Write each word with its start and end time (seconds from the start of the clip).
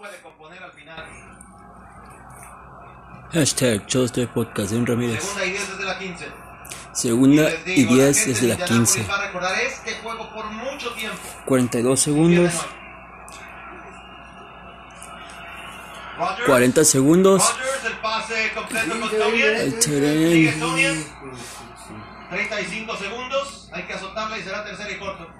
puede 0.00 0.18
componer 0.22 0.62
al 0.62 0.72
final. 0.72 1.04
Hashtag 3.32 3.86
yo 3.86 4.04
estoy 4.04 4.26
podcast 4.26 4.70
de 4.70 4.78
un 4.78 4.86
Ramírez. 4.86 5.22
Segunda 5.22 5.44
y 5.44 5.50
10 5.50 5.68
desde 5.68 5.84
la 5.84 5.98
15. 5.98 6.28
Segunda 6.94 7.50
y 7.66 7.70
digo, 7.74 7.90
la 7.90 8.04
10 8.04 8.16
gente 8.16 8.30
desde 8.30 8.40
de 8.40 8.48
la 8.48 8.54
Indianápolis 8.54 8.92
15. 8.94 9.10
Va 9.10 9.14
a 9.14 9.26
recordar 9.26 9.60
este 9.60 9.92
juego 9.96 10.30
por 10.34 10.46
mucho 10.46 10.92
tiempo. 10.94 11.18
42 11.44 12.00
segundos. 12.00 12.50
Pierden 12.50 12.60
hoy. 12.60 12.80
Rodgers. 16.18 16.46
40 16.46 16.84
segundos. 16.84 17.42
Rodgers, 17.42 17.84
el 17.84 17.98
pase 17.98 18.52
completo 18.54 19.00
con 19.00 19.10
Tonian. 19.10 19.54
El 19.56 19.72
tight 19.72 19.82
Sigue 19.82 20.48
end. 20.48 20.60
Tonian. 20.60 21.04
35 22.30 22.96
segundos. 22.96 23.68
Hay 23.72 23.82
que 23.82 23.92
azotarla 23.92 24.38
y 24.38 24.42
será 24.42 24.64
tercera 24.64 24.90
y 24.90 24.98
corto. 24.98 25.39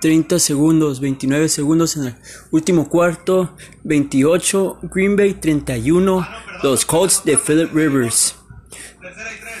30 0.00 0.38
segundos. 0.38 1.00
29 1.00 1.48
segundos 1.48 1.96
en 1.96 2.04
el 2.04 2.14
último 2.50 2.88
cuarto. 2.88 3.56
28 3.84 4.78
Green 4.82 5.16
Bay. 5.16 5.34
31 5.34 6.26
los 6.62 6.84
Colts 6.84 7.22
de 7.24 7.38
Philip 7.38 7.72
Rivers. 7.72 8.34
Tercera 9.00 9.32
y 9.32 9.40
3. 9.40 9.52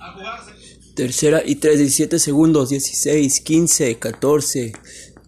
A 0.00 0.12
jugarse. 0.12 0.52
Tercera 0.94 1.42
y 1.44 1.56
3, 1.56 1.78
17 1.78 2.18
segundos, 2.18 2.70
16, 2.70 3.40
15, 3.40 3.98
14, 3.98 4.72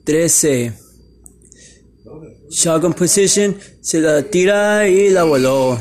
13. 0.05 0.73
Shotgun 2.51 2.95
position, 2.95 3.57
se 3.81 4.01
la 4.01 4.23
tira 4.23 4.89
y 4.89 5.11
la 5.11 5.25
voló. 5.25 5.81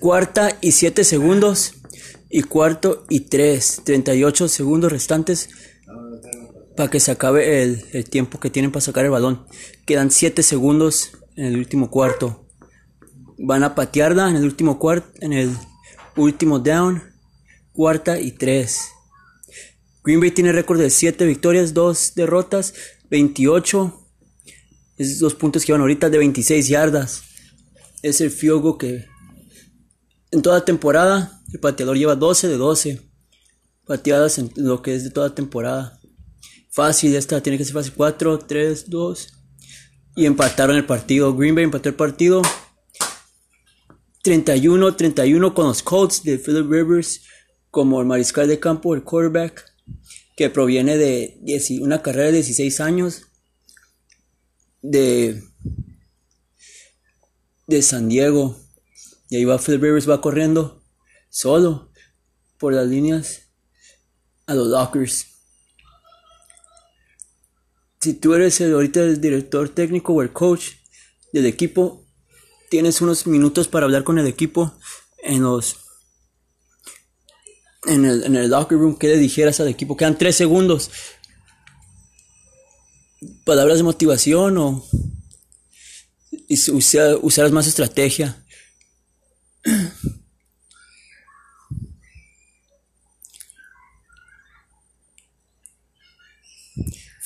Cuarta 0.00 0.56
y 0.60 0.72
7 0.72 1.04
segundos. 1.04 1.74
Y 2.30 2.44
cuarto 2.44 3.04
y 3.10 3.20
3, 3.20 3.82
38 3.84 4.48
segundos 4.48 4.90
restantes 4.90 5.50
para 6.76 6.90
que 6.90 7.00
se 7.00 7.10
acabe 7.10 7.62
el, 7.62 8.08
tiempo 8.08 8.40
que 8.40 8.50
tienen 8.50 8.72
para 8.72 8.80
sacar 8.80 9.04
el 9.04 9.10
balón. 9.10 9.46
Quedan 9.84 10.10
7 10.10 10.42
segundos 10.42 11.10
en 11.36 11.46
el 11.46 11.58
último 11.58 11.90
cuarto. 11.90 12.46
Van 13.38 13.64
a 13.64 13.74
patearla 13.74 14.28
en 14.28 14.36
el 14.36 14.44
último 14.44 14.78
cuarto, 14.78 15.08
en 15.20 15.32
el 15.32 15.50
último 16.16 16.58
down 16.58 17.02
cuarta 17.72 18.20
y 18.20 18.32
3. 18.32 18.80
Green 20.04 20.20
Bay 20.20 20.30
tiene 20.30 20.52
récord 20.52 20.80
de 20.80 20.90
7 20.90 21.24
victorias, 21.26 21.74
2 21.74 22.14
derrotas, 22.14 22.74
28. 23.10 23.98
Esos 24.98 25.18
dos 25.18 25.34
puntos 25.34 25.64
que 25.64 25.72
van 25.72 25.80
ahorita 25.80 26.10
de 26.10 26.18
26 26.18 26.68
yardas. 26.68 27.22
Es 28.02 28.20
el 28.20 28.32
goal 28.60 28.78
que 28.78 29.06
en 30.30 30.42
toda 30.42 30.64
temporada 30.64 31.42
el 31.52 31.60
pateador 31.60 31.96
lleva 31.96 32.16
12 32.16 32.48
de 32.48 32.56
12 32.56 33.00
pateadas 33.86 34.38
en 34.38 34.50
lo 34.56 34.82
que 34.82 34.94
es 34.94 35.04
de 35.04 35.10
toda 35.10 35.34
temporada. 35.34 36.01
Fácil, 36.72 37.14
esta 37.14 37.42
tiene 37.42 37.58
que 37.58 37.66
ser 37.66 37.74
fácil. 37.74 37.92
4, 37.94 38.38
3, 38.38 38.88
2. 38.88 39.28
Y 40.16 40.24
empataron 40.24 40.74
el 40.74 40.86
partido. 40.86 41.36
Green 41.36 41.54
Bay 41.54 41.64
empató 41.64 41.90
el 41.90 41.94
partido. 41.94 42.40
31-31 44.24 45.52
con 45.52 45.66
los 45.66 45.82
Colts 45.82 46.22
de 46.22 46.38
Philip 46.38 46.70
Rivers 46.70 47.22
como 47.70 48.00
el 48.00 48.06
mariscal 48.06 48.48
de 48.48 48.60
campo, 48.60 48.94
el 48.94 49.02
quarterback, 49.02 49.64
que 50.36 50.48
proviene 50.48 50.96
de 50.96 51.40
una 51.80 52.00
carrera 52.00 52.26
de 52.26 52.34
16 52.34 52.80
años 52.80 53.26
de, 54.80 55.42
de 57.66 57.82
San 57.82 58.08
Diego. 58.08 58.58
Y 59.28 59.36
ahí 59.36 59.44
va 59.44 59.58
Philip 59.58 59.82
Rivers, 59.82 60.08
va 60.08 60.22
corriendo 60.22 60.82
solo 61.28 61.90
por 62.58 62.72
las 62.72 62.86
líneas 62.86 63.48
a 64.46 64.54
los 64.54 64.68
lockers. 64.68 65.31
Si 68.02 68.14
tú 68.14 68.34
eres 68.34 68.60
el, 68.60 68.72
ahorita 68.74 69.00
el 69.00 69.20
director 69.20 69.68
técnico 69.68 70.12
o 70.12 70.22
el 70.22 70.32
coach 70.32 70.70
del 71.32 71.46
equipo, 71.46 72.04
tienes 72.68 73.00
unos 73.00 73.28
minutos 73.28 73.68
para 73.68 73.84
hablar 73.86 74.02
con 74.02 74.18
el 74.18 74.26
equipo 74.26 74.72
en 75.22 75.42
los 75.42 75.76
en 77.86 78.04
el, 78.04 78.24
en 78.24 78.34
el 78.36 78.50
locker 78.50 78.76
room, 78.78 78.96
¿qué 78.98 79.06
le 79.08 79.18
dijeras 79.18 79.60
al 79.60 79.68
equipo? 79.68 79.96
Quedan 79.96 80.18
tres 80.18 80.34
segundos. 80.36 80.90
Palabras 83.44 83.78
de 83.78 83.84
motivación 83.84 84.58
o 84.58 84.84
y 86.48 86.56
si 86.56 86.72
usa- 86.72 87.16
usarás 87.22 87.52
más 87.52 87.66
estrategia. 87.68 88.41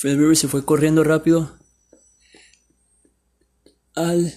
Rivers 0.02 0.40
se 0.40 0.48
fue 0.48 0.64
corriendo 0.64 1.04
rápido 1.04 1.58
al, 3.94 4.32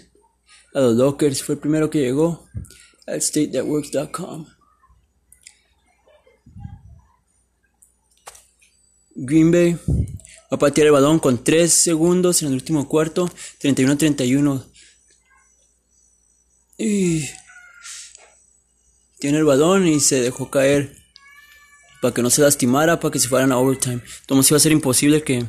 a 0.73 0.79
los 0.79 0.95
lockers. 0.95 1.43
Fue 1.43 1.55
el 1.55 1.61
primero 1.61 1.89
que 1.89 1.99
llegó 1.99 2.47
al 3.05 3.21
statenetworks.com. 3.21 4.47
Green 9.15 9.51
Bay 9.51 9.73
va 9.73 10.55
a 10.55 10.57
patear 10.57 10.87
el 10.87 10.93
balón 10.93 11.19
con 11.19 11.43
3 11.43 11.71
segundos 11.71 12.41
en 12.41 12.49
el 12.49 12.53
último 12.53 12.87
cuarto, 12.87 13.29
31-31. 13.61 14.65
Y 16.77 17.27
tiene 19.19 19.39
el 19.39 19.43
balón 19.43 19.85
y 19.85 19.99
se 19.99 20.21
dejó 20.21 20.49
caer 20.49 20.98
para 22.01 22.13
que 22.13 22.21
no 22.21 22.29
se 22.29 22.41
lastimara, 22.41 22.99
para 22.99 23.11
que 23.11 23.19
se 23.19 23.27
fueran 23.27 23.51
a 23.51 23.57
overtime. 23.57 24.01
Entonces 24.21 24.51
iba 24.51 24.57
a 24.57 24.61
ser 24.61 24.71
imposible 24.71 25.23
que 25.23 25.45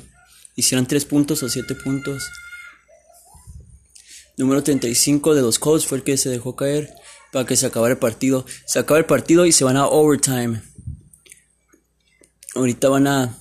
hicieran 0.56 0.86
3 0.86 1.04
puntos 1.04 1.42
o 1.42 1.48
7 1.48 1.74
puntos. 1.76 2.22
Número 4.36 4.62
35 4.62 5.34
de 5.34 5.42
los 5.42 5.58
Colts 5.58 5.86
fue 5.86 5.98
el 5.98 6.04
que 6.04 6.16
se 6.16 6.30
dejó 6.30 6.56
caer 6.56 6.94
para 7.32 7.46
que 7.46 7.56
se 7.56 7.66
acabara 7.66 7.92
el 7.92 7.98
partido. 7.98 8.46
Se 8.66 8.78
acaba 8.78 8.98
el 8.98 9.06
partido 9.06 9.46
y 9.46 9.52
se 9.52 9.64
van 9.64 9.76
a 9.76 9.86
overtime. 9.86 10.62
Ahorita 12.54 12.88
van 12.88 13.06
a 13.06 13.38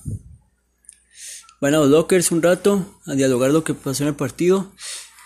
van 1.60 1.74
a 1.74 1.78
los 1.78 1.88
lockers 1.88 2.30
un 2.30 2.42
rato 2.42 3.00
a 3.06 3.14
dialogar 3.14 3.50
lo 3.50 3.64
que 3.64 3.74
pasó 3.74 4.04
en 4.04 4.08
el 4.08 4.14
partido. 4.14 4.72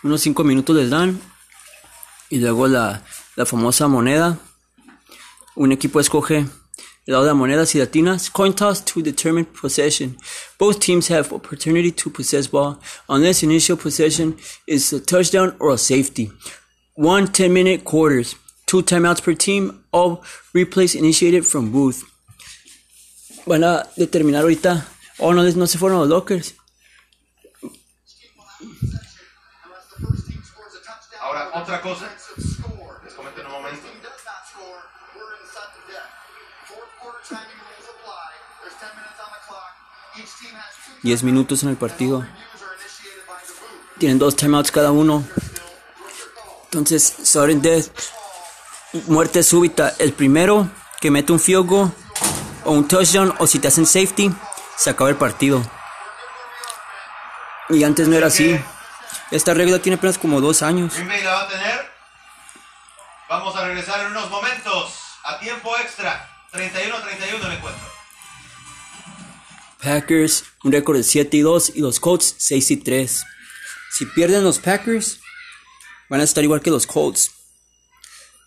Unos 0.03 0.21
5 0.23 0.45
minutos 0.45 0.77
les 0.77 0.91
dan. 0.91 1.21
Y 2.31 2.39
luego 2.39 2.67
la, 2.67 3.05
la 3.37 3.47
famosa 3.47 3.89
moneda. 3.89 4.39
Un 5.55 5.73
equipo 5.73 6.01
escoge 6.01 6.47
el 7.07 7.13
lado 7.13 7.25
de 7.25 7.31
la 7.31 7.35
moneda 7.35 7.67
si 7.67 7.79
latinas. 7.79 8.31
Coin 8.31 8.53
toss 8.53 8.85
to 8.85 9.03
determine 9.03 9.45
possession. 9.45 10.17
Both 10.59 10.81
teams 10.81 11.09
have 11.09 11.33
opportunity 11.33 11.93
to 11.93 12.11
possess 12.11 12.47
ball 12.47 12.79
unless 13.09 13.43
initial 13.43 13.77
possession 13.77 14.37
is 14.67 14.93
a 14.93 15.01
touchdown 15.01 15.55
or 15.59 15.73
a 15.73 15.79
safety. 15.79 16.31
One 16.95 17.27
10 17.29 17.53
minute 17.53 17.85
quarters. 17.85 18.37
Two 18.67 18.83
timeouts 18.83 19.23
per 19.23 19.35
team. 19.35 19.85
All 19.93 20.25
replays 20.55 20.95
initiated 20.95 21.45
from 21.45 21.71
booth 21.71 22.05
van 23.47 23.65
a 23.65 23.87
determinar 23.97 24.43
ahorita. 24.43 24.87
Oh, 25.19 25.33
no, 25.33 25.43
no 25.43 25.67
se 25.67 25.79
fueron 25.79 26.01
los 26.01 26.09
lockers. 26.09 26.55
Ahora, 31.21 31.51
otra 31.55 31.81
cosa. 31.81 32.11
10 41.05 41.23
minutos 41.23 41.63
en 41.63 41.69
el 41.69 41.77
partido. 41.77 42.27
Tienen 43.99 44.19
dos 44.19 44.35
timeouts 44.37 44.73
cada 44.73 44.91
uno. 44.91 45.23
Entonces, 46.65 47.15
sudden 47.23 47.61
death. 47.61 47.89
Muerte 49.07 49.43
súbita. 49.43 49.95
El 49.99 50.15
primero 50.15 50.67
que 51.01 51.11
mete 51.11 51.31
un 51.31 51.39
field 51.39 51.67
goal 51.67 51.93
o 52.65 52.73
un 52.73 52.89
touchdown 52.89 53.35
o 53.39 53.47
si 53.47 53.59
te 53.59 53.69
hacen 53.69 53.85
safety, 53.85 54.35
se 54.77 54.91
acaba 54.91 55.11
el 55.11 55.17
partido. 55.17 55.63
Y 57.69 57.85
antes 57.85 58.09
no 58.09 58.17
era 58.17 58.29
así. 58.29 58.59
Esta 59.31 59.53
regla 59.53 59.79
tiene 59.81 59.97
apenas 59.97 60.17
como 60.17 60.41
dos 60.41 60.63
años. 60.63 60.95
Green 60.95 61.09
Bay 61.09 61.23
la 61.23 61.33
va 61.35 61.43
a 61.43 61.49
tener. 61.49 61.93
Vamos 63.29 63.55
a 63.57 63.67
regresar 63.67 64.01
en 64.01 64.07
unos 64.07 64.31
momentos. 64.31 64.95
A 65.25 65.39
tiempo 65.39 65.77
extra. 65.77 66.31
31-31 66.51 67.45
el 67.45 67.53
encuentro. 67.53 67.94
Packers, 69.85 70.45
un 70.65 70.73
récord 70.73 70.97
de 70.97 71.03
7 71.03 71.37
y 71.37 71.41
2 71.43 71.73
y 71.75 71.81
los 71.81 72.01
Colts 72.01 72.35
6 72.39 72.71
y 72.71 72.77
3. 72.79 73.25
Si 73.93 74.07
pierden 74.07 74.43
los 74.43 74.59
Packers, 74.59 75.21
van 76.09 76.21
a 76.21 76.25
estar 76.25 76.43
igual 76.43 76.63
que 76.63 76.71
los 76.71 76.87
Colts. 76.87 77.31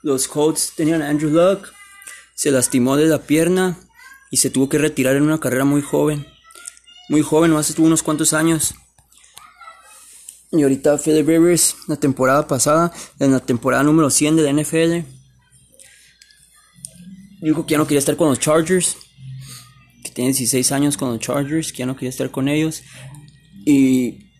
Los 0.02 0.28
Colts 0.28 0.74
tenían 0.76 1.04
a 1.04 1.10
Andrew 1.10 1.30
Luck, 1.30 1.72
se 2.34 2.50
lastimó 2.50 2.98
de 2.98 3.06
la 3.06 3.22
pierna 3.22 3.78
y 4.32 4.38
se 4.38 4.50
tuvo 4.50 4.68
que 4.68 4.80
retirar 4.80 5.16
en 5.16 5.24
una 5.24 5.40
carrera 5.40 5.64
muy 5.64 5.84
joven. 5.84 6.26
Muy 7.08 7.22
joven, 7.22 7.52
nomás 7.52 7.70
estuvo 7.70 7.86
unos 7.86 8.04
cuantos 8.04 8.34
años. 8.34 8.74
Y 10.52 10.64
ahorita 10.64 10.98
Philip 10.98 11.28
Rivers, 11.28 11.76
la 11.88 11.98
temporada 11.98 12.48
pasada, 12.48 12.92
en 13.20 13.32
la 13.32 13.40
temporada 13.40 13.84
número 13.84 14.10
100 14.10 14.38
de 14.38 14.44
la 14.44 14.62
NFL, 14.62 15.08
dijo 17.42 17.66
que 17.66 17.74
ya 17.74 17.78
no 17.78 17.86
quería 17.86 18.00
estar 18.00 18.18
con 18.18 18.30
los 18.30 18.40
Chargers 18.40 18.98
tiene 20.18 20.30
16 20.30 20.72
años 20.72 20.98
con 20.98 21.10
los 21.10 21.20
Chargers, 21.20 21.72
que 21.72 21.78
ya 21.78 21.86
no 21.86 21.94
quería 21.94 22.10
estar 22.10 22.32
con 22.32 22.48
ellos. 22.48 22.82
Y 23.68 24.32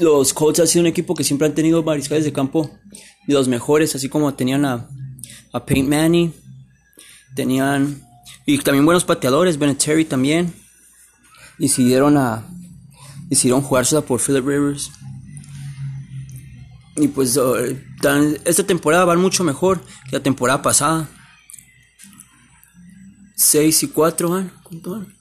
los 0.00 0.34
Colts 0.34 0.58
han 0.58 0.66
sido 0.66 0.80
un 0.80 0.88
equipo 0.88 1.14
que 1.14 1.22
siempre 1.22 1.46
han 1.46 1.54
tenido 1.54 1.84
mariscales 1.84 2.24
de 2.24 2.32
campo 2.32 2.68
de 3.28 3.34
los 3.34 3.46
mejores, 3.46 3.94
así 3.94 4.08
como 4.08 4.34
tenían 4.34 4.64
a, 4.64 4.88
a 5.52 5.64
Peyton 5.64 5.88
Manning, 5.88 6.34
tenían 7.36 8.02
y 8.44 8.58
también 8.58 8.84
buenos 8.84 9.04
pateadores, 9.04 9.56
Terry 9.78 10.04
también. 10.04 10.52
Decidieron 11.60 12.16
a 12.16 12.44
decidieron 13.28 13.62
jugársela 13.62 14.00
por 14.00 14.20
Philip 14.20 14.44
Rivers. 14.44 14.90
Y 16.96 17.06
pues 17.06 17.38
esta 18.44 18.66
temporada 18.66 19.04
van 19.04 19.20
mucho 19.20 19.44
mejor 19.44 19.80
que 20.06 20.16
la 20.16 20.22
temporada 20.24 20.60
pasada. 20.60 21.08
6 23.36 23.84
y 23.84 23.88
4 23.90 24.28
van. 24.28 24.52
¿Cuánto 24.64 24.90
van? 24.90 25.19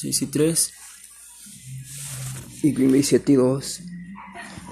6 0.00 0.22
y 0.22 0.26
3. 0.26 0.72
Y 2.62 2.72
Green 2.72 2.90
Bay 2.90 3.02
7 3.02 3.32
y 3.32 3.34
2. 3.34 3.80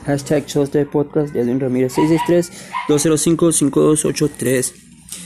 Hashtag 0.07 0.47
shows 0.47 0.73
de 0.73 0.87
podcast 0.87 1.35
de 1.35 1.43
Edwin 1.43 1.61
Ramírez 1.61 1.93
663-205-5283. 2.89 4.73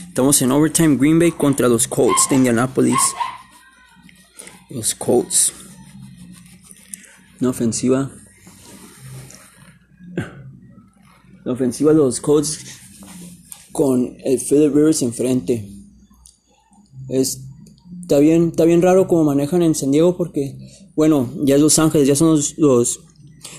Estamos 0.09 0.41
en 0.41 0.51
overtime 0.51 0.97
Green 0.97 1.19
Bay 1.19 1.31
contra 1.31 1.69
los 1.69 1.87
Colts 1.87 2.27
de 2.29 2.35
Indianapolis. 2.35 2.99
Los 4.69 4.93
Colts. 4.93 5.53
Una 7.39 7.51
ofensiva. 7.51 8.11
La 11.45 11.53
ofensiva 11.53 11.93
de 11.93 11.99
los 11.99 12.19
Colts 12.19 12.59
con 13.71 14.17
el 14.25 14.37
Philip 14.37 14.75
Rivers 14.75 15.01
enfrente. 15.01 15.65
Es, 17.07 17.42
está, 18.13 18.21
bien, 18.21 18.49
está 18.49 18.65
bien 18.65 18.81
raro 18.81 19.07
como 19.07 19.23
manejan 19.23 19.63
en 19.63 19.73
San 19.73 19.91
Diego 19.91 20.15
porque, 20.15 20.55
bueno, 20.95 21.31
ya 21.37 21.55
es 21.55 21.61
Los 21.61 21.79
Ángeles, 21.79 22.07
ya 22.07 22.15
son 22.15 22.39
los, 22.57 22.99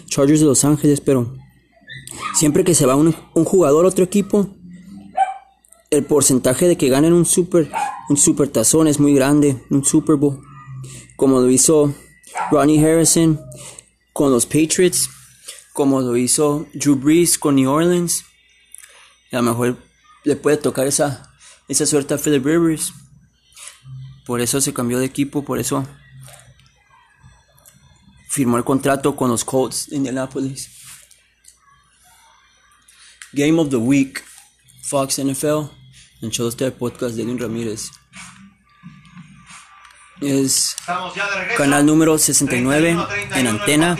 Chargers 0.07 0.41
de 0.41 0.47
Los 0.47 0.65
Ángeles, 0.65 1.01
pero 1.01 1.35
siempre 2.37 2.63
que 2.63 2.75
se 2.75 2.87
va 2.87 2.95
un, 2.95 3.13
jugador 3.13 3.85
a 3.85 3.89
otro 3.89 4.05
equipo, 4.05 4.49
el 5.91 6.05
porcentaje 6.05 6.69
de 6.69 6.77
que 6.77 6.89
ganen 6.89 7.13
un 7.13 7.27
super, 7.27 7.69
un 8.09 8.17
super 8.17 8.49
tazón 8.49 8.87
es 8.87 9.01
muy 9.01 9.15
grande, 9.15 9.61
un 9.71 9.85
Super 9.85 10.17
Bowl, 10.17 10.41
como 11.17 11.41
lo 11.41 11.51
hizo 11.51 11.93
Ronnie 12.53 12.79
Harrison 12.79 13.41
con 14.13 14.31
los 14.31 14.47
Patriots, 14.47 15.11
como 15.73 16.01
lo 16.01 16.17
hizo 16.17 16.67
Drew 16.75 16.95
Brees 16.95 17.39
con 17.39 17.57
New 17.57 17.71
Orleans. 17.71 18.25
a 19.33 19.37
lo 19.37 19.43
mejor 19.43 19.79
le 20.23 20.37
puede 20.37 20.57
tocar 20.59 20.87
esa, 20.87 21.35
esa 21.67 21.87
suerte 21.87 22.15
a 22.15 22.19
Philip 22.19 22.45
Rivers. 22.45 22.93
Por 24.27 24.41
eso 24.41 24.61
se 24.61 24.73
cambió 24.73 24.99
de 24.99 25.07
equipo, 25.07 25.45
por 25.45 25.59
eso 25.59 25.87
firmó 28.29 28.57
el 28.57 28.65
contrato 28.65 29.15
con 29.15 29.31
los 29.31 29.45
Colts 29.45 29.91
de 29.91 29.97
Indianapolis. 29.97 30.71
Game 33.33 33.61
of 33.61 33.69
the 33.71 33.77
Week, 33.77 34.25
Fox 34.83 35.19
NFL, 35.19 35.71
en 36.21 36.31
Choster 36.31 36.73
Podcast 36.73 37.17
de 37.17 37.23
Edwin 37.23 37.39
Ramírez. 37.39 37.91
Es 40.21 40.77
canal 41.57 41.85
número 41.85 42.17
69 42.19 42.97
en 43.35 43.47
antena. 43.47 43.97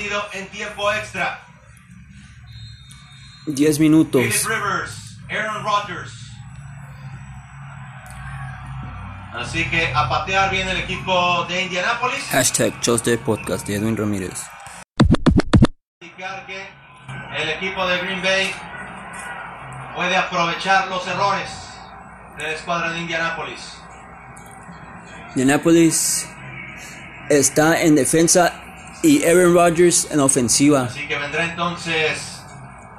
10 3.47 3.79
minutos. 3.79 4.25
Así 9.35 9.69
que 9.69 9.93
a 9.93 10.09
patear 10.09 10.49
bien 10.49 10.69
el 10.69 10.77
equipo 10.77 11.45
de 11.49 11.63
Indianapolis. 11.65 12.23
Hashtag 12.31 12.81
Choste 12.81 13.19
Podcast 13.19 13.67
de 13.67 13.75
Edwin 13.75 13.97
Ramírez. 13.97 14.45
el 17.37 17.49
equipo 17.49 17.85
de 17.85 17.99
Green 17.99 18.23
Bay 18.23 18.55
puede 19.97 20.17
aprovechar 20.17 20.87
los 20.87 21.05
errores 21.09 21.51
de 22.37 22.45
la 22.45 22.53
escuadra 22.53 22.93
de 22.93 23.01
Indianapolis. 23.01 23.77
Indianapolis 25.31 26.29
está 27.29 27.83
en 27.83 27.97
defensa 27.97 28.53
y 29.03 29.25
Aaron 29.25 29.53
Rodgers 29.53 30.07
en 30.13 30.21
ofensiva. 30.21 30.85
Así 30.85 31.09
que 31.09 31.19
vendrá 31.19 31.45
entonces 31.45 32.41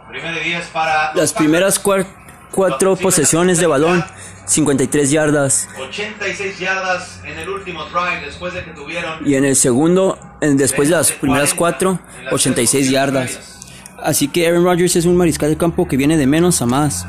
primero 0.10 0.38
10 0.38 0.68
para 0.68 1.14
las 1.16 1.32
primeras 1.32 1.80
cuatro 1.80 2.98
posesiones 2.98 3.58
de 3.58 3.68
balón 3.68 4.04
53 4.46 5.12
yardas. 5.12 5.68
86 5.80 6.60
yardas 6.60 7.22
en 7.24 7.40
el 7.40 7.50
último 7.50 7.84
drive 7.86 8.26
después 8.26 8.54
de 8.54 8.64
que 8.64 8.72
tuvieron. 8.72 9.28
Y 9.28 9.36
en 9.36 9.46
el 9.46 9.56
segundo, 9.56 10.20
después 10.42 10.90
de 10.90 10.96
las 10.96 11.12
primeras 11.12 11.54
cuatro, 11.54 12.00
86 12.32 12.90
yardas. 12.92 13.60
Así 14.02 14.28
que 14.28 14.48
Aaron 14.48 14.64
Rodgers 14.64 14.96
es 14.96 15.06
un 15.06 15.18
mariscal 15.18 15.50
de 15.50 15.58
campo 15.58 15.88
que 15.88 15.98
viene 15.98 16.18
de 16.18 16.28
menos 16.28 16.62
a 16.62 16.66
más. 16.66 17.08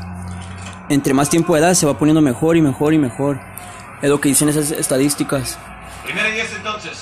Entre 0.89 1.13
más 1.13 1.29
tiempo 1.29 1.53
de 1.53 1.61
edad 1.61 1.73
se 1.73 1.85
va 1.85 1.97
poniendo 1.99 2.21
mejor 2.21 2.57
y 2.57 2.61
mejor 2.61 2.93
y 2.93 2.97
mejor. 2.97 3.39
Es 4.01 4.09
lo 4.09 4.19
que 4.19 4.29
dicen 4.29 4.49
esas 4.49 4.71
estadísticas. 4.71 5.59
Primera 6.03 6.29
y 6.29 6.33
10 6.33 6.55
entonces. 6.55 6.97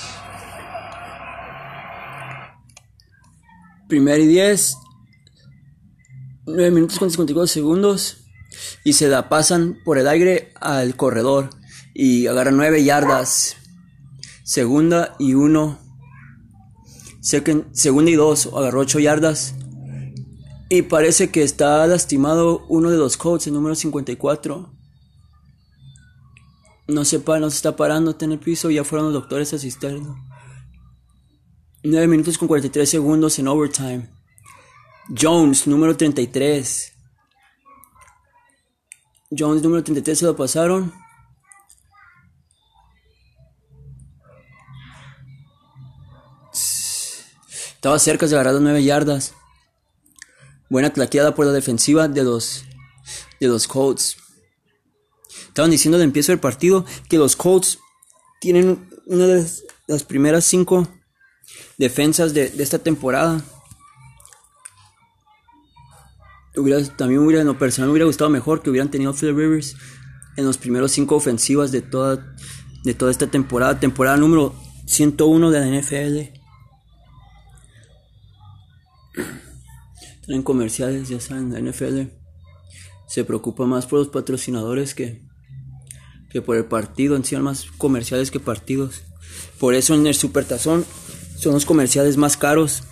Primera 3.88 4.18
y 4.18 4.26
10. 4.26 4.76
9 6.46 6.70
minutos 6.70 6.98
con 6.98 7.10
54 7.10 7.46
segundos 7.46 8.25
y 8.84 8.94
se 8.94 9.08
la 9.08 9.28
pasan 9.28 9.78
por 9.84 9.98
el 9.98 10.08
aire 10.08 10.52
al 10.60 10.96
corredor 10.96 11.50
y 11.94 12.26
agarra 12.26 12.50
9 12.50 12.84
yardas. 12.84 13.56
Segunda 14.44 15.16
y 15.18 15.34
1. 15.34 15.78
Segunda 17.20 18.10
y 18.10 18.14
2, 18.14 18.50
agarró 18.54 18.80
8 18.80 19.00
yardas. 19.00 19.54
Y 20.68 20.82
parece 20.82 21.30
que 21.30 21.42
está 21.42 21.86
lastimado 21.86 22.66
uno 22.68 22.90
de 22.90 22.98
los 22.98 23.16
Colts, 23.16 23.46
el 23.46 23.54
número 23.54 23.74
54. 23.74 24.72
No 26.88 27.04
se 27.04 27.18
no 27.18 27.50
se 27.50 27.56
está 27.56 27.76
parando, 27.76 28.16
en 28.20 28.32
el 28.32 28.38
piso, 28.38 28.70
ya 28.70 28.84
fueron 28.84 29.12
los 29.12 29.22
doctores 29.22 29.52
a 29.52 29.56
asistirlo. 29.56 30.16
9 31.82 32.06
minutos 32.08 32.36
con 32.36 32.48
43 32.48 32.88
segundos 32.88 33.38
en 33.38 33.48
overtime. 33.48 34.10
Jones, 35.08 35.66
número 35.66 35.96
33. 35.96 36.95
Jones 39.30 39.62
número 39.62 39.82
33 39.82 40.18
se 40.18 40.24
lo 40.24 40.36
pasaron. 40.36 40.92
Estaba 46.52 47.98
cerca 47.98 48.26
de 48.26 48.34
agarrar 48.34 48.54
las 48.54 48.62
9 48.62 48.84
yardas. 48.84 49.34
Buena 50.68 50.92
claqueada 50.92 51.34
por 51.34 51.46
la 51.46 51.52
defensiva 51.52 52.08
de 52.08 52.24
los, 52.24 52.64
de 53.40 53.48
los 53.48 53.66
Colts. 53.68 54.16
Estaban 55.48 55.70
diciendo 55.70 55.98
de 55.98 56.04
empiezo 56.04 56.32
del 56.32 56.40
partido 56.40 56.84
que 57.08 57.18
los 57.18 57.36
Colts 57.36 57.78
tienen 58.40 58.88
una 59.06 59.26
de 59.26 59.46
las 59.86 60.02
primeras 60.04 60.44
5 60.44 60.88
defensas 61.78 62.34
de, 62.34 62.50
de 62.50 62.62
esta 62.62 62.78
temporada 62.78 63.42
también 66.96 67.20
hubiera, 67.20 67.42
en 67.42 67.46
lo 67.46 67.58
personal 67.58 67.88
me 67.88 67.92
hubiera 67.92 68.06
gustado 68.06 68.30
mejor 68.30 68.62
que 68.62 68.70
hubieran 68.70 68.90
tenido 68.90 69.12
Phil 69.12 69.36
Rivers 69.36 69.76
en 70.36 70.44
los 70.44 70.58
primeros 70.58 70.92
cinco 70.92 71.16
ofensivas 71.16 71.70
de 71.70 71.82
toda, 71.82 72.34
de 72.84 72.94
toda 72.94 73.10
esta 73.10 73.26
temporada, 73.26 73.78
temporada 73.78 74.16
número 74.16 74.54
101 74.86 75.50
de 75.50 75.60
la 75.60 75.80
NFL. 75.80 76.36
En 80.28 80.42
comerciales, 80.42 81.08
ya 81.08 81.20
saben, 81.20 81.52
la 81.52 81.60
NFL 81.60 82.08
se 83.06 83.24
preocupa 83.24 83.66
más 83.66 83.86
por 83.86 84.00
los 84.00 84.08
patrocinadores 84.08 84.94
que, 84.94 85.22
que 86.30 86.42
por 86.42 86.56
el 86.56 86.64
partido, 86.64 87.16
en 87.16 87.24
sí 87.24 87.36
más 87.36 87.66
comerciales 87.78 88.30
que 88.30 88.40
partidos. 88.40 89.02
Por 89.60 89.74
eso 89.74 89.94
en 89.94 90.06
el 90.06 90.14
Supertazón 90.14 90.84
son 91.36 91.52
los 91.52 91.66
comerciales 91.66 92.16
más 92.16 92.36
caros 92.36 92.82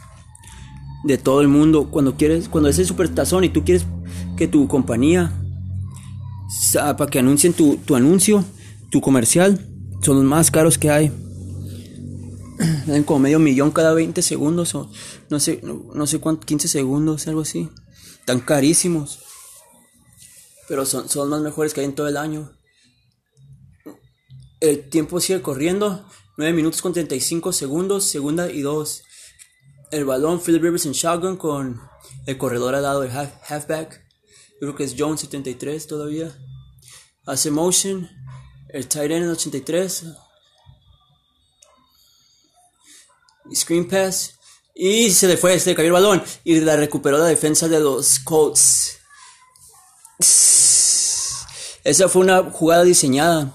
de 1.05 1.19
todo 1.19 1.41
el 1.41 1.49
mundo. 1.49 1.91
Cuando 1.91 2.17
quieres, 2.17 2.49
cuando 2.49 2.69
es 2.69 2.79
el 2.79 2.87
supertazón 2.87 3.45
y 3.45 3.51
tú 3.51 3.65
quieres 3.65 3.87
que 4.37 4.49
tu 4.49 4.67
compañía, 4.67 5.33
para 6.73 7.07
que 7.07 7.19
anuncien 7.19 7.53
tu, 7.53 7.77
tu 7.77 7.95
anuncio, 7.95 8.45
tu 8.91 9.01
comercial, 9.01 9.61
son 10.03 10.17
los 10.17 10.25
más 10.25 10.51
caros 10.51 10.79
que 10.79 10.91
hay. 10.91 11.13
Dan 12.87 13.05
como 13.05 13.21
medio 13.21 13.39
millón 13.39 13.71
cada 13.71 13.95
20 13.95 14.21
segundos 14.23 14.75
o 14.75 14.91
no 15.29 15.41
sé, 15.41 15.61
no, 15.63 16.07
sé 16.07 16.19
cuánto, 16.19 16.47
15 16.47 16.69
segundos, 16.69 17.27
algo 17.29 17.43
así. 17.43 17.69
Tan 18.25 18.41
carísimos. 18.41 19.21
Pero 20.69 20.87
son, 20.87 21.09
son 21.09 21.29
los 21.29 21.39
más 21.39 21.45
mejores 21.45 21.75
que 21.75 21.81
hay 21.81 21.87
en 21.87 21.95
todo 21.95 22.09
el 22.09 22.17
año. 22.17 22.51
El 24.61 24.89
tiempo 24.89 25.21
sigue 25.21 25.43
corriendo. 25.43 26.07
9 26.37 26.53
minutos 26.55 26.83
con 26.83 26.93
35 26.93 27.53
segundos, 27.53 28.05
segunda 28.05 28.51
y 28.51 28.63
2 28.63 29.03
el 29.95 30.05
balón, 30.05 30.41
Philip 30.41 30.63
Rivers 30.63 30.87
en 30.87 30.93
shotgun 30.93 31.37
con 31.37 31.81
el 32.27 32.37
corredor 32.37 32.75
al 32.75 32.83
lado 32.83 33.01
del 33.03 33.13
halfback. 33.13 34.05
Creo 34.59 34.75
que 34.75 34.85
es 34.85 34.95
Jones 34.99 35.21
73 35.21 35.87
todavía. 35.87 36.37
Hace 37.27 37.51
motion. 37.51 38.11
El 38.69 38.89
tight 38.89 39.13
end 39.13 39.25
en 39.25 39.31
83. 39.31 40.07
Screen 43.55 43.89
pass. 43.89 44.35
Y 44.75 45.11
se 45.11 45.29
le 45.29 45.37
fue, 45.37 45.61
se 45.61 45.71
le 45.71 45.77
cayó 45.77 45.87
el 45.87 45.93
balón. 45.93 46.23
Y 46.43 46.61
la 46.61 46.77
recuperó 46.77 47.19
la 47.19 47.27
defensa 47.27 47.69
de 47.69 47.79
los 47.79 48.19
Colts. 48.19 48.99
Esa 51.85 52.09
fue 52.09 52.23
una 52.23 52.51
jugada 52.51 52.83
diseñada. 52.83 53.55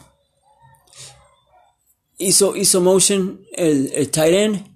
Hizo, 2.17 2.55
hizo 2.55 2.79
motion 2.79 3.45
el 3.51 4.09
tight 4.09 4.33
end. 4.33 4.68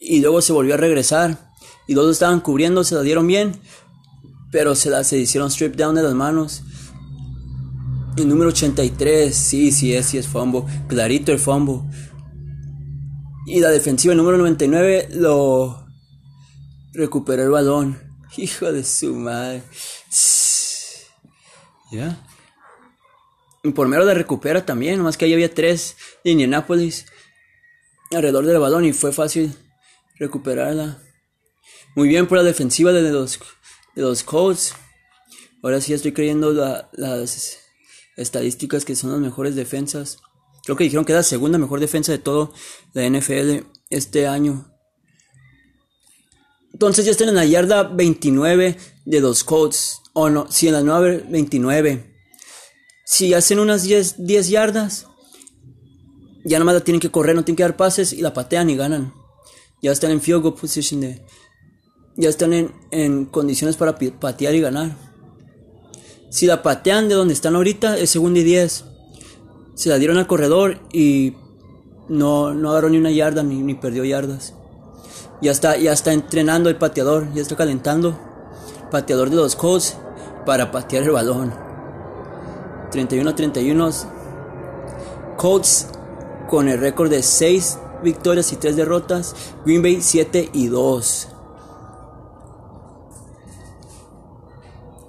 Y 0.00 0.20
luego 0.20 0.40
se 0.40 0.54
volvió 0.54 0.74
a 0.74 0.78
regresar. 0.78 1.52
Y 1.86 1.94
dos 1.94 2.10
estaban 2.10 2.40
cubriendo, 2.40 2.82
se 2.82 2.94
la 2.94 3.02
dieron 3.02 3.26
bien. 3.26 3.60
Pero 4.50 4.74
se, 4.74 4.88
la, 4.88 5.04
se 5.04 5.18
hicieron 5.18 5.50
strip 5.50 5.76
down 5.76 5.94
de 5.94 6.02
las 6.02 6.14
manos. 6.14 6.62
El 8.16 8.28
número 8.28 8.48
83, 8.48 9.34
sí, 9.34 9.70
sí 9.70 9.94
es, 9.94 10.06
sí 10.06 10.18
es 10.18 10.26
fumble. 10.26 10.64
Clarito 10.88 11.32
el 11.32 11.38
fumble. 11.38 11.82
Y 13.46 13.60
la 13.60 13.68
defensiva, 13.68 14.12
el 14.12 14.18
número 14.18 14.38
99, 14.38 15.08
lo 15.12 15.86
recuperó 16.94 17.42
el 17.42 17.50
balón. 17.50 18.00
Hijo 18.38 18.72
de 18.72 18.82
su 18.82 19.14
madre. 19.14 19.62
¿Ya? 21.92 22.18
Y 23.62 23.72
por 23.72 23.88
mero 23.88 24.06
de 24.06 24.14
recupera 24.14 24.64
también, 24.64 24.96
nomás 24.96 25.18
que 25.18 25.26
ahí 25.26 25.34
había 25.34 25.52
tres 25.52 25.96
de 26.24 26.30
Indianapolis 26.30 27.04
alrededor 28.10 28.46
del 28.46 28.58
balón 28.58 28.86
y 28.86 28.92
fue 28.92 29.12
fácil 29.12 29.54
recuperarla. 30.20 31.02
Muy 31.96 32.06
bien 32.06 32.28
por 32.28 32.38
la 32.38 32.44
defensiva 32.44 32.92
de 32.92 33.10
los, 33.10 33.40
de 33.96 34.02
los 34.02 34.22
Colts. 34.22 34.74
Ahora 35.62 35.80
sí 35.80 35.92
estoy 35.92 36.12
creyendo 36.12 36.52
las 36.52 37.58
estadísticas 38.16 38.84
que 38.84 38.94
son 38.94 39.10
las 39.10 39.20
mejores 39.20 39.56
defensas. 39.56 40.18
Creo 40.64 40.76
que 40.76 40.84
dijeron 40.84 41.04
que 41.04 41.12
era 41.12 41.20
la 41.20 41.24
segunda 41.24 41.58
mejor 41.58 41.80
defensa 41.80 42.12
de 42.12 42.18
todo 42.18 42.52
la 42.92 43.08
NFL 43.08 43.66
este 43.88 44.28
año. 44.28 44.72
Entonces 46.72 47.04
ya 47.04 47.10
están 47.10 47.30
en 47.30 47.34
la 47.34 47.44
yarda 47.44 47.82
29 47.82 48.76
de 49.04 49.20
los 49.20 49.42
Colts. 49.42 50.00
O 50.12 50.28
no, 50.28 50.50
si 50.50 50.68
en 50.68 50.74
la 50.74 50.82
nueva 50.82 51.22
29. 51.28 52.14
Si 53.04 53.34
hacen 53.34 53.58
unas 53.58 53.82
10, 53.82 54.24
10 54.24 54.48
yardas, 54.48 55.06
ya 56.44 56.58
nada 56.58 56.64
más 56.66 56.74
la 56.74 56.84
tienen 56.84 57.00
que 57.00 57.10
correr, 57.10 57.34
no 57.34 57.44
tienen 57.44 57.56
que 57.56 57.62
dar 57.64 57.76
pases 57.76 58.12
y 58.12 58.20
la 58.20 58.32
patean 58.32 58.70
y 58.70 58.76
ganan. 58.76 59.19
Ya 59.82 59.92
están 59.92 60.10
en 60.10 60.20
field 60.20 60.42
goal 60.42 60.54
position 60.54 61.00
de. 61.00 61.22
Ya 62.16 62.28
están 62.28 62.52
en, 62.52 62.72
en 62.90 63.24
condiciones 63.24 63.76
para 63.76 63.96
patear 63.96 64.54
y 64.54 64.60
ganar. 64.60 64.96
Si 66.28 66.46
la 66.46 66.62
patean 66.62 67.08
de 67.08 67.14
donde 67.14 67.34
están 67.34 67.56
ahorita, 67.56 67.98
es 67.98 68.10
segunda 68.10 68.40
y 68.40 68.44
10. 68.44 68.84
Se 69.74 69.88
la 69.88 69.98
dieron 69.98 70.18
al 70.18 70.26
corredor 70.26 70.78
y 70.92 71.34
no, 72.08 72.54
no 72.54 72.70
agarró 72.70 72.90
ni 72.90 72.98
una 72.98 73.10
yarda 73.10 73.42
ni, 73.42 73.62
ni 73.62 73.74
perdió 73.74 74.04
yardas. 74.04 74.54
Ya 75.40 75.52
está, 75.52 75.76
ya 75.76 75.92
está 75.92 76.12
entrenando 76.12 76.68
el 76.68 76.76
pateador, 76.76 77.32
ya 77.32 77.40
está 77.40 77.56
calentando. 77.56 78.18
Pateador 78.90 79.30
de 79.30 79.36
los 79.36 79.56
Colts 79.56 79.96
para 80.44 80.70
patear 80.70 81.04
el 81.04 81.10
balón. 81.12 81.54
31-31. 82.92 83.94
Colts 85.36 85.88
con 86.48 86.68
el 86.68 86.78
récord 86.78 87.08
de 87.08 87.22
6 87.22 87.78
victorias 88.02 88.52
y 88.52 88.56
3 88.56 88.76
derrotas. 88.76 89.34
Green 89.64 89.82
Bay 89.82 90.00
7 90.00 90.50
y 90.52 90.68
2. 90.68 91.28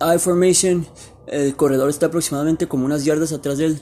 I 0.02 0.20
formation. 0.20 0.88
El 1.28 1.56
corredor 1.56 1.90
está 1.90 2.08
aproximadamente 2.08 2.68
como 2.68 2.86
unas 2.86 3.06
yardas 3.06 3.32
atrás 3.32 3.58
del, 3.58 3.82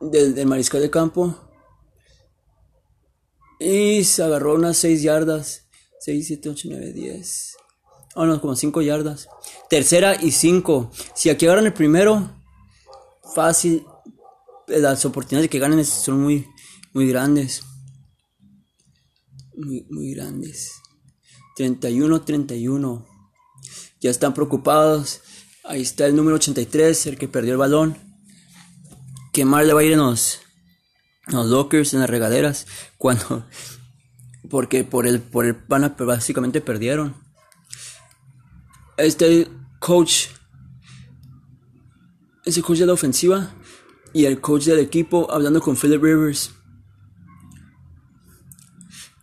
del, 0.00 0.34
del 0.34 0.46
mariscal 0.46 0.80
de 0.80 0.90
campo. 0.90 1.36
Y 3.60 4.04
se 4.04 4.22
agarró 4.22 4.54
unas 4.54 4.76
6 4.78 5.02
yardas. 5.02 5.68
6, 6.00 6.26
7, 6.26 6.48
8, 6.50 6.68
9, 6.70 6.92
10. 6.92 7.56
Oh, 8.14 8.24
no, 8.24 8.40
como 8.40 8.56
5 8.56 8.82
yardas. 8.82 9.28
Tercera 9.68 10.16
y 10.20 10.30
5. 10.30 10.90
Si 11.14 11.30
aquí 11.30 11.46
agarran 11.46 11.66
el 11.66 11.74
primero, 11.74 12.30
fácil. 13.34 13.84
Las 14.66 15.04
oportunidades 15.04 15.44
de 15.44 15.48
que 15.48 15.58
ganen 15.58 15.84
son 15.84 16.20
muy, 16.20 16.46
muy 16.92 17.08
grandes. 17.08 17.62
Muy, 19.56 19.86
muy 19.90 20.14
grandes. 20.14 20.72
31-31. 21.56 23.04
Ya 24.00 24.10
están 24.10 24.34
preocupados. 24.34 25.20
Ahí 25.64 25.82
está 25.82 26.06
el 26.06 26.16
número 26.16 26.36
83, 26.36 27.06
el 27.06 27.18
que 27.18 27.28
perdió 27.28 27.52
el 27.52 27.58
balón. 27.58 27.98
¿Qué 29.32 29.44
mal 29.44 29.66
le 29.66 29.74
va 29.74 29.80
a 29.80 29.84
ir 29.84 29.92
en 29.92 29.98
los, 29.98 30.40
los 31.26 31.46
lockers, 31.46 31.94
en 31.94 32.00
las 32.00 32.10
regaderas? 32.10 32.66
Cuando. 32.98 33.46
Porque 34.48 34.84
por 34.84 35.06
el, 35.06 35.20
por 35.20 35.44
el 35.44 35.56
pana 35.56 35.94
básicamente 35.98 36.60
perdieron. 36.60 37.16
Este 38.96 39.48
coach. 39.78 40.28
Ese 42.44 42.62
coach 42.62 42.78
de 42.78 42.86
la 42.86 42.94
ofensiva. 42.94 43.54
Y 44.14 44.24
el 44.24 44.40
coach 44.40 44.64
del 44.64 44.78
equipo 44.78 45.30
hablando 45.30 45.60
con 45.60 45.76
Philip 45.76 46.02
Rivers. 46.02 46.52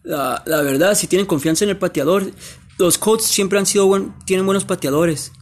La, 0.06 0.42
la 0.46 0.62
verdad, 0.62 0.96
si 0.96 1.08
tienen 1.08 1.26
confianza 1.26 1.66
en 1.66 1.72
el 1.72 1.78
pateador, 1.78 2.32
los 2.78 2.98
coaches 2.98 3.28
siempre 3.28 3.60
han 3.60 3.66
sido 3.66 3.88
buen, 3.88 4.14
tienen 4.26 4.46
buenos 4.46 4.64
pateadores. 4.64 5.34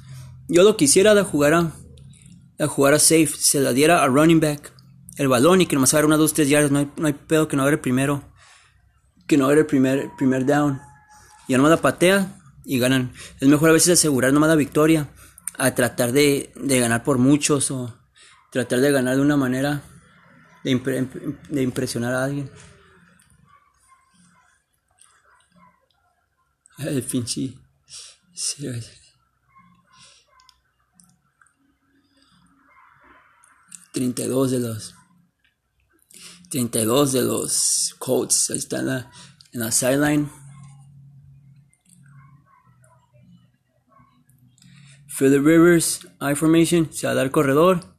Yo 0.47 0.63
lo 0.63 0.77
quisiera 0.77 1.13
de 1.13 1.21
jugar 1.23 1.53
a, 1.53 1.71
a 2.59 2.67
jugar 2.67 2.95
a 2.95 2.99
safe, 2.99 3.29
se 3.37 3.59
la 3.59 3.73
diera 3.73 4.03
a 4.03 4.07
running 4.07 4.39
back 4.39 4.73
el 5.17 5.27
balón 5.27 5.61
y 5.61 5.65
que 5.65 5.75
nomás 5.75 5.93
agarre 5.93 6.07
unas 6.07 6.19
2, 6.19 6.33
3 6.33 6.49
yardas, 6.49 6.71
no 6.71 6.79
hay, 6.79 6.91
no 6.97 7.07
hay 7.07 7.13
pedo 7.13 7.47
que 7.47 7.55
no 7.55 7.63
agarre 7.63 7.75
el 7.75 7.81
primero, 7.81 8.23
que 9.27 9.37
no 9.37 9.45
agarre 9.45 9.61
el 9.61 9.65
primer, 9.67 10.09
primer 10.17 10.45
down. 10.45 10.81
Y 11.47 11.53
nomás 11.53 11.71
la 11.71 11.77
patea 11.77 12.39
y 12.65 12.79
ganan. 12.79 13.11
Es 13.39 13.47
mejor 13.47 13.69
a 13.69 13.73
veces 13.73 13.99
asegurar 13.99 14.33
nomás 14.33 14.49
la 14.49 14.55
victoria 14.55 15.09
a 15.57 15.75
tratar 15.75 16.11
de, 16.11 16.51
de 16.55 16.79
ganar 16.79 17.03
por 17.03 17.17
muchos 17.17 17.69
o 17.69 17.93
tratar 18.51 18.79
de 18.79 18.91
ganar 18.91 19.15
de 19.15 19.21
una 19.21 19.37
manera 19.37 19.83
de, 20.63 21.07
de 21.49 21.61
impresionar 21.61 22.13
a 22.13 22.23
alguien. 22.23 22.49
El 26.77 27.03
pinche. 27.03 27.53
Sí, 28.33 28.67
32 33.93 34.51
de 34.51 34.59
los 34.59 34.95
32 36.49 37.13
de 37.13 37.21
los 37.21 37.95
Colts. 37.99 38.49
Ahí 38.51 38.57
está 38.57 38.79
en 38.79 38.87
la, 38.87 39.11
en 39.53 39.59
la 39.59 39.71
sideline. 39.71 40.29
Philip 45.17 45.45
Rivers, 45.45 46.07
I 46.21 46.35
formation, 46.35 46.91
se 46.91 47.05
va 47.05 47.13
a 47.13 47.15
dar 47.15 47.31
corredor. 47.31 47.97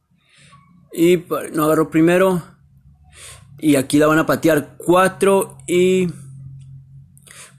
Y 0.92 1.24
no 1.52 1.64
agarró 1.64 1.90
primero. 1.90 2.42
Y 3.58 3.76
aquí 3.76 3.98
la 3.98 4.06
van 4.06 4.18
a 4.18 4.26
patear 4.26 4.76
4 4.78 5.58
y 5.66 6.08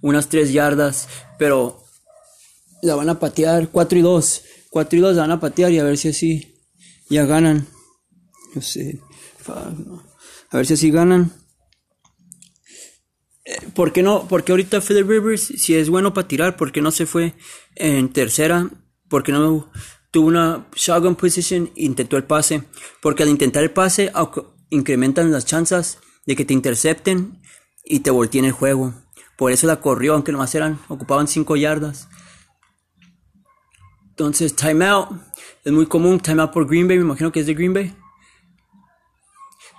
unas 0.05 0.29
3 0.29 0.53
yardas. 0.53 1.07
Pero 1.37 1.83
la 2.81 2.95
van 2.95 3.09
a 3.09 3.19
patear 3.19 3.69
4 3.69 3.99
y 3.99 4.01
2. 4.01 4.43
4 4.69 4.99
y 4.99 5.01
2 5.01 5.15
la 5.15 5.21
van 5.23 5.31
a 5.31 5.39
patear 5.39 5.71
y 5.71 5.79
a 5.79 5.83
ver 5.83 5.97
si 5.97 6.09
así 6.09 6.61
ya 7.09 7.25
ganan. 7.25 7.67
No 8.53 8.61
sé. 8.61 8.99
A 10.49 10.57
ver 10.57 10.65
si 10.65 10.73
así 10.73 10.91
ganan. 10.91 11.33
¿Por 13.73 13.93
qué 13.93 14.01
no? 14.01 14.27
Porque 14.27 14.51
ahorita 14.51 14.81
Philip 14.81 15.07
Rivers, 15.07 15.41
si 15.41 15.75
es 15.75 15.89
bueno 15.89 16.13
para 16.13 16.27
tirar, 16.27 16.57
¿por 16.57 16.71
qué 16.71 16.81
no 16.81 16.91
se 16.91 17.05
fue 17.05 17.33
en 17.75 18.11
tercera? 18.11 18.69
¿Por 19.07 19.23
qué 19.23 19.31
no 19.31 19.71
tuvo 20.11 20.27
una 20.27 20.67
shotgun 20.75 21.15
position 21.15 21.71
e 21.75 21.83
intentó 21.83 22.17
el 22.17 22.23
pase? 22.23 22.63
Porque 23.01 23.23
al 23.23 23.29
intentar 23.29 23.63
el 23.63 23.71
pase 23.71 24.11
incrementan 24.69 25.31
las 25.31 25.45
chances 25.45 25.99
de 26.25 26.35
que 26.35 26.45
te 26.45 26.53
intercepten 26.53 27.41
y 27.83 27.99
te 27.99 28.09
volteen 28.09 28.45
el 28.45 28.51
juego. 28.51 28.93
Por 29.37 29.51
eso 29.51 29.67
la 29.67 29.81
corrió, 29.81 30.13
aunque 30.13 30.31
nomás 30.31 30.53
eran, 30.55 30.79
ocupaban 30.87 31.27
5 31.27 31.55
yardas. 31.55 32.07
Entonces, 34.09 34.55
timeout. 34.55 35.09
Es 35.63 35.73
muy 35.73 35.85
común, 35.85 36.19
timeout 36.19 36.51
por 36.51 36.67
Green 36.67 36.87
Bay, 36.87 36.97
me 36.97 37.03
imagino 37.03 37.31
que 37.31 37.41
es 37.41 37.45
de 37.45 37.53
Green 37.53 37.73
Bay 37.73 37.95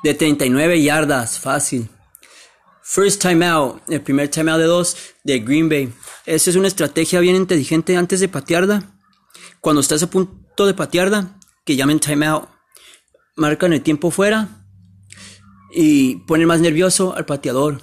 de 0.07 0.15
39 0.15 0.83
yardas, 0.83 1.41
fácil. 1.41 1.89
First 2.83 3.21
timeout, 3.21 3.83
el 3.89 4.01
primer 4.03 4.29
timeout 4.29 4.61
de 4.61 4.67
dos 4.67 4.97
de 5.25 5.41
Green 5.41 5.69
Bay. 5.69 5.93
Esa 6.25 6.51
es 6.51 6.57
una 6.57 6.69
estrategia 6.69 7.19
bien 7.19 7.35
inteligente 7.35 7.97
antes 7.97 8.21
de 8.21 8.29
patearla. 8.29 9.01
Cuando 9.61 9.81
estás 9.81 10.03
a 10.05 10.11
punto 10.11 10.67
de 10.67 10.75
patearla, 10.75 11.39
que 11.65 11.75
llamen 11.75 11.99
timeout. 11.99 12.49
Marcan 13.35 13.73
el 13.73 13.83
tiempo 13.83 14.11
fuera 14.11 14.65
y 15.73 16.17
ponen 16.27 16.47
más 16.47 16.61
nervioso 16.61 17.15
al 17.17 17.27
pateador. 17.27 17.81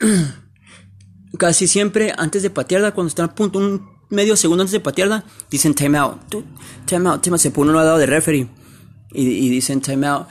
Casi 1.38 1.68
siempre 1.68 2.12
antes 2.16 2.42
de 2.42 2.50
patearla, 2.50 2.92
cuando 2.92 3.08
están 3.08 3.26
a 3.26 3.34
punto, 3.34 3.58
un 3.58 3.88
medio 4.08 4.36
segundo 4.36 4.62
antes 4.62 4.72
de 4.72 4.80
patearla, 4.80 5.24
dicen 5.50 5.74
timeout. 5.74 6.18
Timeout, 6.86 7.22
timeout, 7.22 7.40
se 7.40 7.50
pone 7.50 7.70
uno 7.70 7.80
al 7.80 7.86
lado 7.86 7.98
de 7.98 8.06
referee 8.06 8.48
y, 9.12 9.48
dicen 9.48 9.80
timeout. 9.80 10.26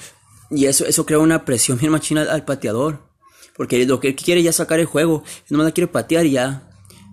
Y 0.51 0.65
eso, 0.65 0.85
eso 0.85 1.05
crea 1.05 1.19
una 1.19 1.45
presión 1.45 1.77
bien 1.77 1.91
machina 1.91 2.23
al, 2.23 2.45
pateador. 2.45 3.07
Porque 3.55 3.85
lo 3.85 3.99
que 3.99 4.15
quiere 4.15 4.41
ya 4.41 4.53
sacar 4.53 4.79
el 4.79 4.85
juego. 4.85 5.23
No 5.49 5.63
la 5.63 5.71
quiere 5.71 5.87
patear 5.87 6.25
y 6.25 6.31
ya 6.31 6.69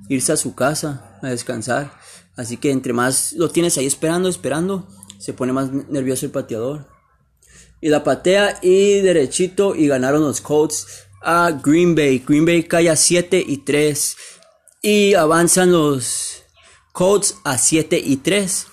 irse 0.09 0.33
a 0.33 0.37
su 0.37 0.55
casa 0.55 1.19
a 1.23 1.29
descansar. 1.29 1.93
Así 2.37 2.57
que 2.57 2.71
entre 2.71 2.93
más 2.93 3.33
lo 3.33 3.51
tienes 3.51 3.77
ahí 3.79 3.87
esperando, 3.87 4.29
esperando, 4.29 4.89
se 5.19 5.33
pone 5.33 5.53
más 5.53 5.73
nervioso 5.73 6.27
el 6.27 6.33
pateador. 6.33 6.89
Y 7.81 7.89
la 7.89 8.05
patea 8.05 8.59
y 8.63 9.01
derechito 9.01 9.75
y 9.75 9.87
ganaron 9.87 10.23
los 10.23 10.41
Colts 10.41 11.06
a 11.26 11.50
Green 11.50 11.95
Bay. 11.97 12.23
Green 12.25 12.47
Bay 12.47 12.62
cae 12.62 12.88
a 12.88 12.97
7 12.97 13.45
y 13.47 13.59
3. 13.59 14.16
Y 14.80 15.14
avanzan 15.14 15.73
los 15.73 16.45
Colts 16.92 17.37
a 17.45 17.59
7 17.59 18.00
y 18.02 18.16
3. 18.16 18.66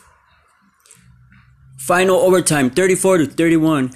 Final 1.79 2.11
overtime 2.11 2.69
34 2.69 3.29
to 3.29 3.35
31. 3.35 3.89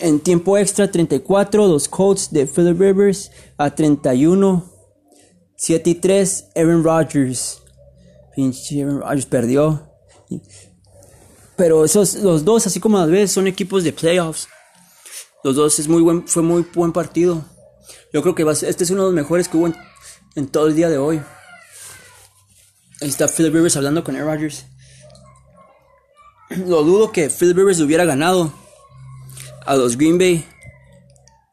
En 0.00 0.18
tiempo 0.20 0.56
extra 0.58 0.90
34, 0.90 1.68
los 1.68 1.86
Colts 1.86 2.32
de 2.32 2.46
Philip 2.46 2.80
Rivers 2.80 3.30
a 3.58 3.72
31. 3.72 4.64
7 5.56 5.90
y 5.90 5.94
3, 5.94 6.46
Aaron 6.56 6.82
Rodgers. 6.82 7.62
Pinche 8.34 8.82
Aaron 8.82 9.00
Rodgers 9.00 9.26
perdió. 9.26 9.90
Pero 11.56 11.84
esos, 11.84 12.16
los 12.16 12.44
dos, 12.44 12.66
así 12.66 12.80
como 12.80 12.98
las 12.98 13.10
veces, 13.10 13.32
son 13.32 13.46
equipos 13.46 13.84
de 13.84 13.92
playoffs. 13.92 14.48
Los 15.44 15.56
dos 15.56 15.78
es 15.78 15.88
muy 15.88 16.00
buen, 16.00 16.26
fue 16.26 16.42
muy 16.42 16.66
buen 16.74 16.92
partido. 16.92 17.44
Yo 18.14 18.22
creo 18.22 18.34
que 18.34 18.42
este 18.66 18.84
es 18.84 18.90
uno 18.90 19.02
de 19.02 19.08
los 19.08 19.14
mejores 19.14 19.46
que 19.46 19.58
hubo 19.58 19.70
en, 20.34 20.48
todo 20.48 20.68
el 20.68 20.74
día 20.74 20.88
de 20.88 20.96
hoy. 20.96 21.20
Ahí 23.02 23.08
está 23.10 23.28
Philip 23.28 23.52
Rivers 23.52 23.76
hablando 23.76 24.02
con 24.02 24.16
Aaron 24.16 24.34
Rodgers. 24.34 24.64
Lo 26.66 26.82
dudo 26.82 27.12
que 27.12 27.28
Philip 27.28 27.58
Rivers 27.58 27.80
hubiera 27.80 28.06
ganado 28.06 28.54
a 29.66 29.76
los 29.76 29.98
Green 29.98 30.16
Bay 30.16 30.46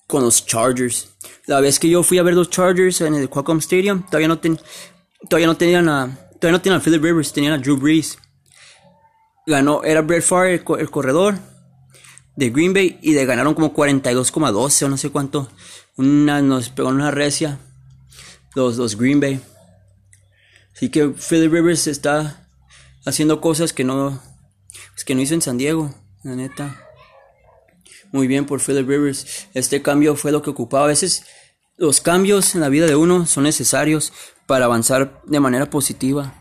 con 0.08 0.24
los 0.24 0.46
Chargers. 0.46 1.10
La 1.46 1.60
vez 1.60 1.78
que 1.78 1.90
yo 1.90 2.02
fui 2.02 2.18
a 2.18 2.24
ver 2.24 2.34
los 2.34 2.50
Chargers 2.50 3.02
en 3.02 3.16
el 3.16 3.30
Qualcomm 3.30 3.58
Stadium, 3.58 4.06
todavía 4.06 4.30
no, 4.30 4.40
todavía 4.40 5.48
no 5.48 5.58
tenían 5.58 5.90
a 5.90 6.30
todavía 6.40 6.58
no 6.58 6.62
tenían 6.62 6.80
a 6.80 6.84
Philip 6.84 7.04
Rivers, 7.04 7.34
tenían 7.34 7.54
a 7.54 7.58
Drew 7.58 7.76
Brees. 7.76 8.18
Ganó, 9.46 9.84
era 9.84 10.02
Brett 10.02 10.24
Favre 10.24 10.64
el, 10.80 10.90
corredor 10.90 11.51
de 12.36 12.50
Green 12.50 12.74
Bay 12.74 13.00
y 13.02 13.14
le 13.14 13.26
ganaron 13.26 13.54
como 13.54 13.74
42,12 13.74 14.86
o 14.86 14.90
no 14.90 14.98
sé 14.98 15.10
cuánto. 15.10 15.50
Una, 15.98 16.42
nos 16.42 16.70
pegó 16.70 16.90
una 16.90 17.12
recia 17.12 17.60
los, 18.56 18.78
los 18.78 18.98
Green 18.98 19.20
Bay. 19.20 19.42
Así 20.74 20.90
que 20.90 21.10
Philip 21.10 21.52
Rivers 21.52 21.88
está 21.88 22.48
haciendo 23.06 23.42
cosas 23.42 23.74
que 23.74 23.84
no, 23.84 24.22
pues 24.94 25.06
que 25.06 25.16
no 25.16 25.22
hizo 25.22 25.34
en 25.34 25.42
San 25.42 25.58
Diego, 25.58 25.94
la 26.24 26.36
neta. 26.36 26.88
Muy 28.12 28.28
bien 28.28 28.46
por 28.46 28.62
Philip 28.62 28.88
Rivers. 28.88 29.48
Este 29.54 29.82
cambio 29.82 30.16
fue 30.16 30.32
lo 30.32 30.42
que 30.42 30.50
ocupaba. 30.50 30.86
A 30.86 30.88
veces 30.88 31.24
los 31.78 32.02
cambios 32.02 32.56
en 32.56 32.62
la 32.62 32.70
vida 32.70 32.86
de 32.86 32.96
uno 32.96 33.26
son 33.26 33.44
necesarios 33.44 34.12
para 34.46 34.66
avanzar 34.66 35.22
de 35.26 35.40
manera 35.40 35.70
positiva. 35.70 36.41